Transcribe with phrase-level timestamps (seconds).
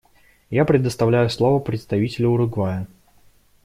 [0.49, 2.87] Я предоставляю слово представителю Уругвая.